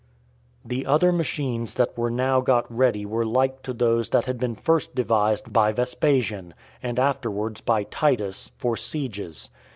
The 0.65 0.87
other 0.87 1.11
machines 1.11 1.75
that 1.75 1.95
were 1.95 2.09
now 2.09 2.41
got 2.41 2.65
ready 2.75 3.05
were 3.05 3.23
like 3.23 3.61
to 3.61 3.71
those 3.71 4.09
that 4.09 4.25
had 4.25 4.39
been 4.39 4.55
first 4.55 4.95
devised 4.95 5.53
by 5.53 5.71
Vespasian, 5.73 6.55
and 6.81 6.97
afterwards 6.97 7.61
by 7.61 7.83
Titus, 7.83 8.49
for 8.57 8.75
sieges. 8.75 9.51